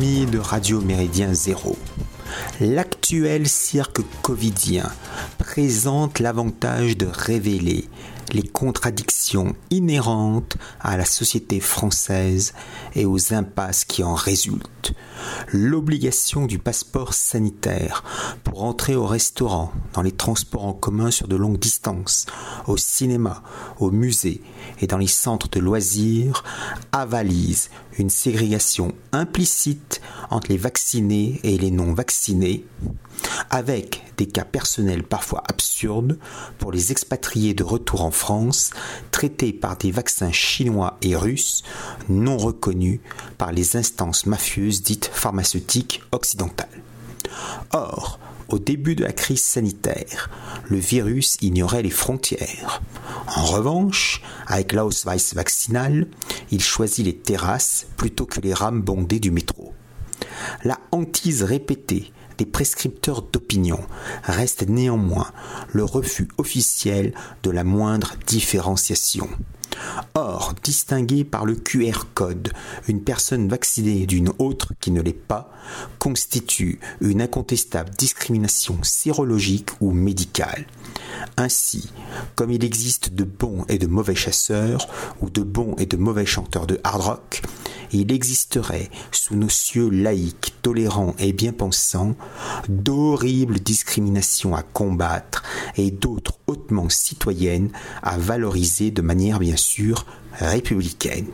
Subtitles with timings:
[0.00, 1.76] De Radio Méridien Zéro,
[2.60, 4.90] l'actuel cirque covidien
[5.36, 7.88] présente l'avantage de révéler
[8.32, 12.54] les contradictions inhérentes à la société française
[12.94, 14.94] et aux impasses qui en résultent.
[15.52, 18.02] L'obligation du passeport sanitaire
[18.44, 22.26] pour entrer au restaurant, dans les transports en commun sur de longues distances,
[22.66, 23.42] au cinéma,
[23.78, 24.42] au musée
[24.80, 26.42] et dans les centres de loisirs
[26.92, 32.64] avalise une ségrégation implicite entre les vaccinés et les non vaccinés,
[33.50, 36.18] avec des cas personnels parfois absurdes
[36.58, 38.70] pour les expatriés de retour en France
[39.10, 41.62] traités par des vaccins chinois et russes
[42.08, 43.00] non reconnus
[43.38, 46.82] par les instances mafieuses dites pharmaceutiques occidentales.
[47.72, 50.30] Or, au début de la crise sanitaire,
[50.68, 52.82] le virus ignorait les frontières.
[53.34, 56.06] En revanche, avec l'Ausweis vaccinal,
[56.50, 59.72] il choisit les terrasses plutôt que les rames bondées du métro.
[60.64, 63.78] La hantise répétée des prescripteurs d'opinion
[64.24, 65.30] reste néanmoins
[65.70, 69.28] le refus officiel de la moindre différenciation.
[70.14, 72.52] Or, distinguer par le QR code
[72.88, 75.52] une personne vaccinée d'une autre qui ne l'est pas
[76.00, 80.66] constitue une incontestable discrimination sérologique ou médicale.
[81.36, 81.92] Ainsi,
[82.34, 84.88] comme il existe de bons et de mauvais chasseurs,
[85.20, 87.42] ou de bons et de mauvais chanteurs de hard rock,
[87.92, 92.14] il existerait, sous nos cieux laïcs, tolérants et bien-pensants,
[92.68, 95.42] d'horribles discriminations à combattre
[95.76, 97.70] et d'autres hautement citoyennes
[98.02, 101.26] à valoriser de manière bien sûr républicaine.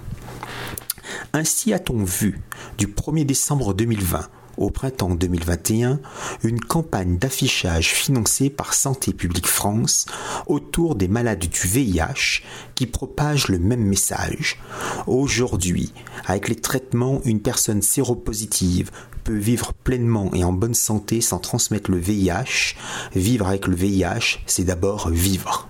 [1.33, 2.41] Ainsi a-t-on vu,
[2.77, 6.01] du 1er décembre 2020 au printemps 2021
[6.43, 10.07] une campagne d'affichage financée par Santé publique France
[10.47, 12.43] autour des malades du VIH
[12.75, 14.61] qui propage le même message.
[15.07, 15.93] Aujourd'hui,
[16.27, 18.91] avec les traitements, une personne séropositive
[19.25, 22.75] peut vivre pleinement et en bonne santé sans transmettre le VIH.
[23.15, 25.69] Vivre avec le VIH, c'est d'abord vivre.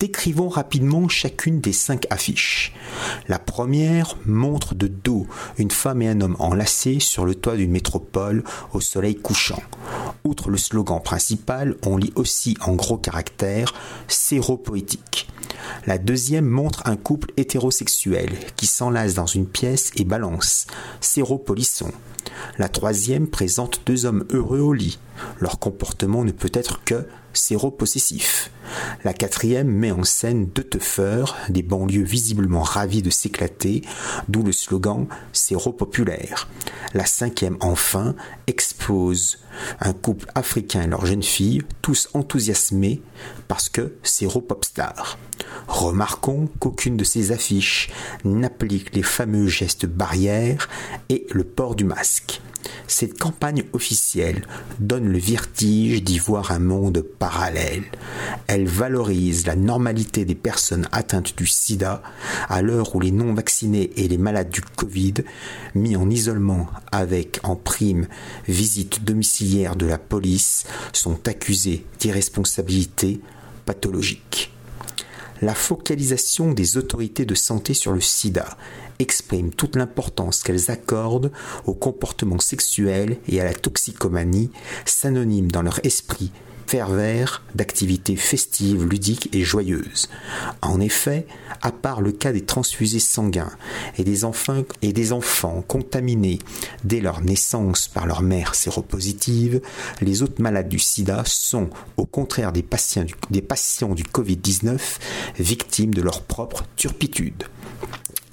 [0.00, 2.72] Décrivons rapidement chacune des cinq affiches.
[3.26, 5.26] La première montre de dos
[5.58, 9.62] une femme et un homme enlacés sur le toit d'une métropole au soleil couchant.
[10.24, 13.74] Outre le slogan principal, on lit aussi en gros caractères
[14.08, 15.28] séropoétique.
[15.86, 20.66] La deuxième montre un couple hétérosexuel qui s'enlace dans une pièce et balance
[21.00, 21.90] séropolisson.
[22.58, 24.98] La troisième présente deux hommes heureux au lit.
[25.40, 27.06] Leur comportement ne peut être que
[27.38, 28.50] séropossessif.
[29.04, 33.82] La quatrième met en scène deux teufeurs, des banlieues visiblement ravis de s'éclater,
[34.28, 36.48] d'où le slogan séropopulaire.
[36.94, 38.14] La cinquième, enfin,
[38.46, 39.38] expose
[39.80, 43.02] un couple africain et leur jeune fille, tous enthousiasmés
[43.46, 45.18] parce que séropopstar.
[45.66, 47.90] Remarquons qu'aucune de ces affiches
[48.24, 50.68] n'applique les fameux gestes barrières
[51.08, 52.40] et le port du masque.
[52.90, 54.46] Cette campagne officielle
[54.80, 57.84] donne le vertige d'y voir un monde parallèle.
[58.46, 62.02] Elle valorise la normalité des personnes atteintes du sida
[62.48, 65.14] à l'heure où les non-vaccinés et les malades du Covid,
[65.74, 68.08] mis en isolement avec en prime
[68.48, 73.20] visite domiciliaire de la police, sont accusés d'irresponsabilité
[73.66, 74.50] pathologique.
[75.42, 78.56] La focalisation des autorités de santé sur le sida
[78.98, 81.32] expriment toute l'importance qu'elles accordent
[81.66, 84.50] au comportement sexuel et à la toxicomanie,
[84.84, 86.32] synonymes dans leur esprit
[86.68, 90.08] pervers d'activités festives, ludiques et joyeuses.
[90.60, 91.26] En effet,
[91.62, 93.50] à part le cas des transfusés sanguins
[93.96, 96.38] et des enfants, et des enfants contaminés
[96.84, 99.62] dès leur naissance par leur mère séropositive,
[100.02, 104.78] les autres malades du sida sont, au contraire des patients des patients du Covid-19,
[105.38, 107.44] victimes de leur propre turpitude.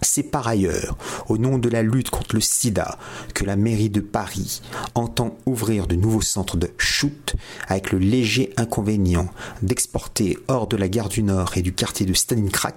[0.05, 0.97] C'est par ailleurs,
[1.27, 2.99] au nom de la lutte contre le sida,
[3.33, 4.61] que la mairie de Paris
[4.93, 7.35] entend ouvrir de nouveaux centres de shoot
[7.67, 9.27] avec le léger inconvénient
[9.63, 12.75] d'exporter hors de la gare du Nord et du quartier de Stalingrad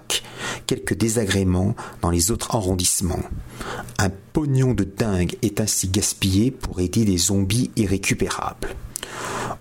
[0.66, 3.22] quelques désagréments dans les autres arrondissements.
[3.98, 8.68] Un pognon de dingue est ainsi gaspillé pour aider des zombies irrécupérables.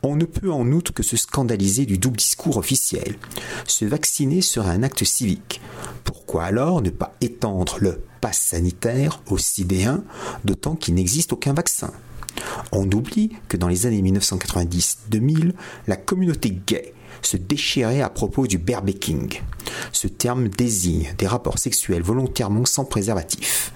[0.03, 3.15] On ne peut en outre que se scandaliser du double discours officiel.
[3.67, 5.59] Se vacciner serait un acte civique.
[6.39, 10.03] Alors ne pas étendre le pass sanitaire aux sidéens,
[10.45, 11.91] d'autant qu'il n'existe aucun vaccin?
[12.71, 15.53] On oublie que dans les années 1990-2000,
[15.87, 19.41] la communauté gay se déchirait à propos du barebacking.
[19.91, 23.73] Ce terme désigne des rapports sexuels volontairement sans préservatif.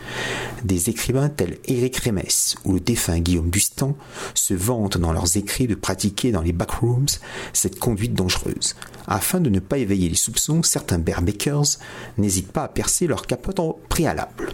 [0.63, 3.95] Des écrivains tels Éric Rémès ou le défunt Guillaume Bustan
[4.35, 7.07] se vantent dans leurs écrits de pratiquer dans les backrooms
[7.53, 8.75] cette conduite dangereuse.
[9.07, 11.77] Afin de ne pas éveiller les soupçons, certains bearmakers
[12.17, 14.53] n'hésitent pas à percer leur capote en préalable.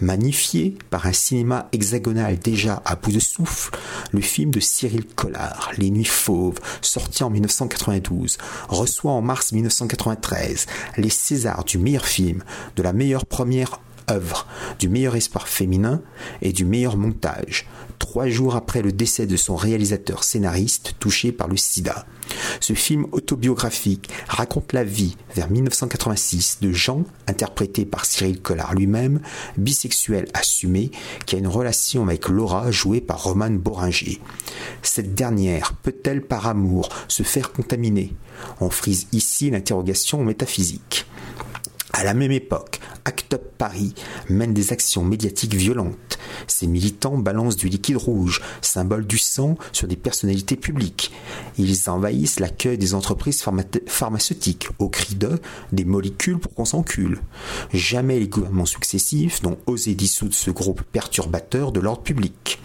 [0.00, 3.76] Magnifié par un cinéma hexagonal déjà à bout de souffle,
[4.12, 8.38] le film de Cyril Collard, Les Nuits Fauves, sorti en 1992,
[8.68, 12.42] reçoit en mars 1993 les Césars du meilleur film,
[12.76, 14.46] de la meilleure première œuvre,
[14.78, 16.00] du meilleur espoir féminin
[16.42, 17.66] et du meilleur montage,
[17.98, 22.06] trois jours après le décès de son réalisateur scénariste touché par le sida.
[22.60, 29.20] Ce film autobiographique raconte la vie vers 1986 de Jean, interprété par Cyril Collard lui-même,
[29.56, 30.90] bisexuel assumé,
[31.26, 34.20] qui a une relation avec Laura, jouée par Romane Boringer.
[34.82, 38.14] Cette dernière peut-elle par amour se faire contaminer?
[38.60, 41.06] On frise ici l'interrogation métaphysique.
[41.98, 43.92] À la même époque, Act Up Paris
[44.28, 46.16] mène des actions médiatiques violentes.
[46.46, 51.10] Ses militants balancent du liquide rouge, symbole du sang, sur des personnalités publiques.
[51.58, 53.44] Ils envahissent l'accueil des entreprises
[53.88, 55.40] pharmaceutiques au cri de
[55.72, 57.20] des molécules pour qu'on s'encule.
[57.72, 62.60] Jamais les gouvernements successifs n'ont osé dissoudre ce groupe perturbateur de l'ordre public.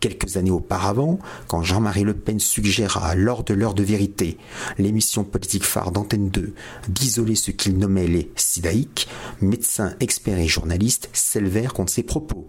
[0.00, 4.38] Quelques années auparavant, quand Jean-Marie Le Pen suggéra, lors de l'heure de vérité,
[4.78, 6.54] l'émission politique phare d'Antenne 2,
[6.88, 9.08] d'isoler ce qu'il nommait les sidaïques,
[9.40, 12.46] médecins, experts et journalistes s'élevèrent contre ses propos.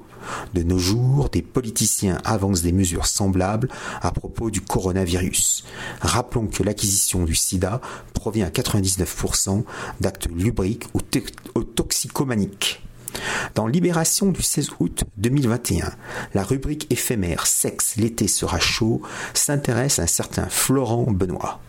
[0.53, 3.69] De nos jours, des politiciens avancent des mesures semblables
[4.01, 5.63] à propos du coronavirus.
[6.01, 7.81] Rappelons que l'acquisition du sida
[8.13, 9.63] provient à 99%
[10.01, 10.99] d'actes lubriques ou,
[11.55, 12.81] ou toxicomaniques.
[13.56, 15.91] Dans Libération du 16 août 2021,
[16.33, 19.01] la rubrique éphémère Sexe, l'été sera chaud
[19.33, 21.59] s'intéresse à un certain Florent Benoît.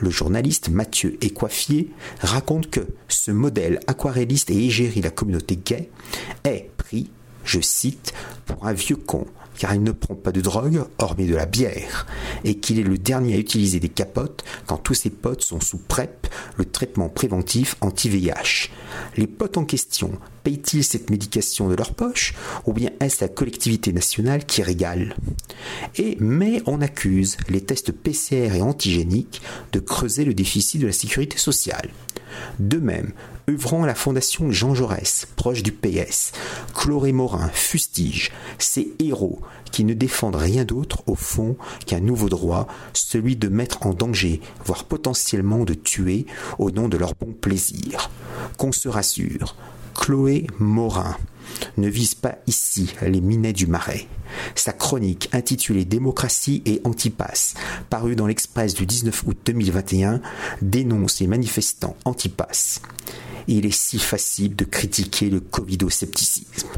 [0.00, 1.90] Le journaliste Mathieu Écoiffier
[2.20, 5.90] raconte que ce modèle aquarelliste et égérie la communauté gay
[6.44, 7.10] est pris,
[7.44, 8.12] je cite,
[8.52, 9.26] pour un vieux con
[9.58, 12.06] car il ne prend pas de drogue, hormis de la bière,
[12.44, 15.78] et qu'il est le dernier à utiliser des capotes quand tous ses potes sont sous
[15.78, 16.26] PrEP,
[16.56, 18.70] le traitement préventif anti-VIH.
[19.16, 20.12] Les potes en question
[20.42, 22.34] payent-ils cette médication de leur poche,
[22.66, 25.14] ou bien est-ce la collectivité nationale qui régale?
[25.96, 30.92] Et mais on accuse les tests PCR et antigéniques de creuser le déficit de la
[30.92, 31.90] sécurité sociale.
[32.58, 33.12] De même,
[33.48, 36.32] œuvrant à la fondation Jean Jaurès, proche du PS,
[36.74, 39.40] Chloré Morin fustige ces héros
[39.70, 41.56] qui ne défendent rien d'autre au fond
[41.86, 46.26] qu'un nouveau droit, celui de mettre en danger, voire potentiellement de tuer,
[46.58, 48.10] au nom de leur bon plaisir.
[48.58, 49.56] Qu'on se rassure,
[49.94, 51.16] Chloé Morin
[51.76, 54.06] ne vise pas ici les minets du marais.
[54.54, 57.54] Sa chronique intitulée Démocratie et Antipasse,
[57.90, 60.20] parue dans l'Express du 19 août 2021,
[60.62, 62.80] dénonce les manifestants antipasse.
[63.48, 66.68] Il est si facile de critiquer le covidoscepticisme.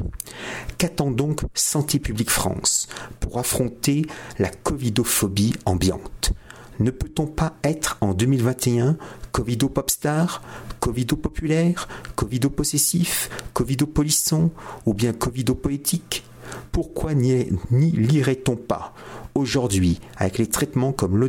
[0.78, 2.88] Qu'attend donc Santé publique France
[3.20, 4.06] pour affronter
[4.38, 6.32] la covidophobie ambiante?
[6.80, 8.96] Ne peut-on pas être en 2021
[9.32, 10.42] Covido popstar,
[10.80, 14.50] Covido populaire, Covido possessif, Covido polisson
[14.86, 16.24] ou bien Covido poétique?
[16.72, 18.94] Pourquoi n'y lirait-on pas
[19.34, 21.28] aujourd'hui avec les traitements comme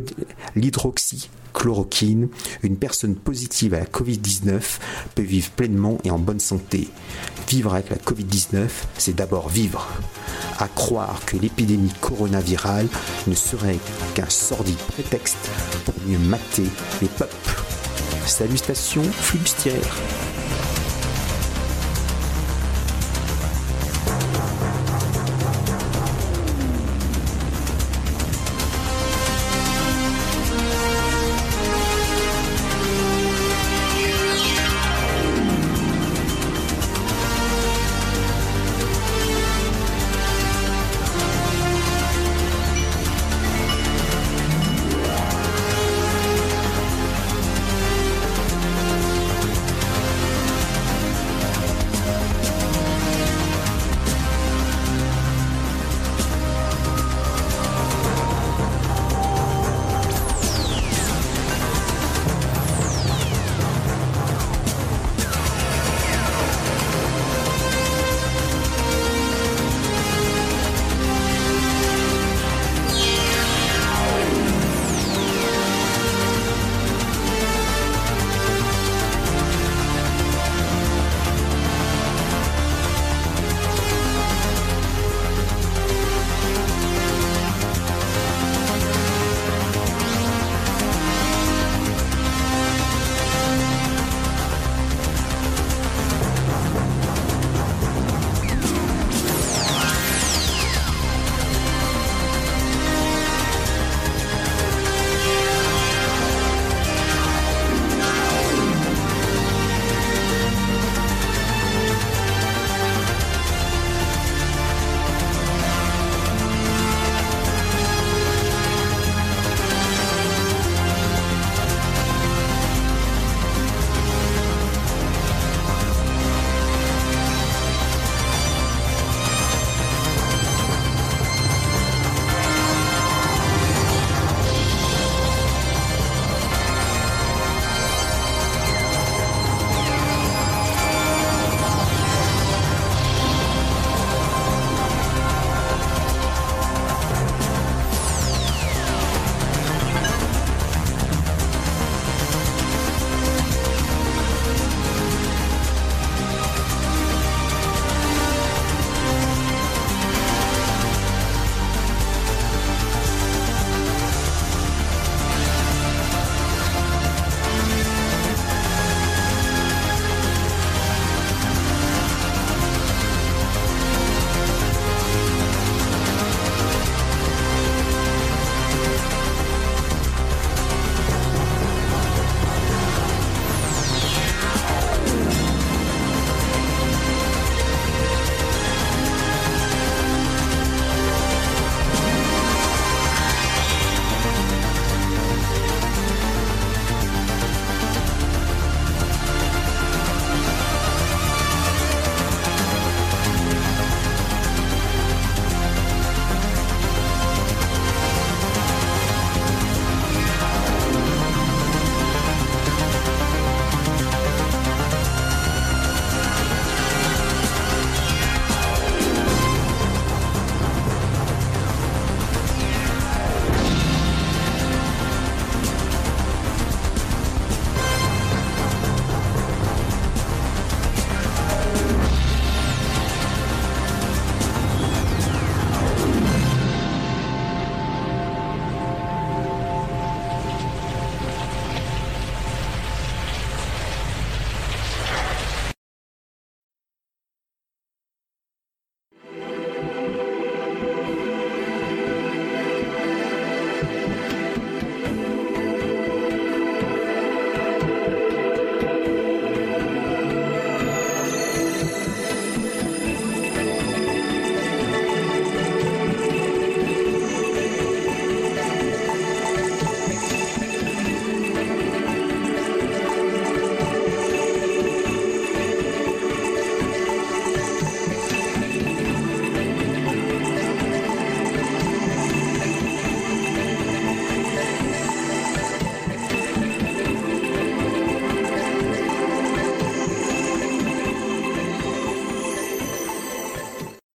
[0.54, 2.28] l'hydroxychloroquine?
[2.62, 4.78] Une personne positive à la Covid-19
[5.14, 6.88] peut vivre pleinement et en bonne santé.
[7.48, 9.86] Vivre avec la Covid-19, c'est d'abord vivre
[10.58, 12.88] à croire que l'épidémie coronavirale
[13.26, 13.78] ne serait
[14.14, 15.48] qu'un sordide prétexte
[15.84, 16.66] pour mieux mater
[17.00, 17.62] les peuples.
[18.26, 19.96] Salutations flibustières